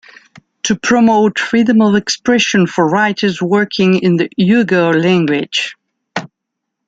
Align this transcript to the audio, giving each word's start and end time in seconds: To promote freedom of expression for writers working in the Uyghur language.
To 0.63 0.75
promote 0.75 1.37
freedom 1.37 1.79
of 1.83 1.93
expression 1.93 2.65
for 2.65 2.87
writers 2.89 3.39
working 3.39 4.01
in 4.01 4.15
the 4.15 4.29
Uyghur 4.35 4.99
language. 4.99 5.75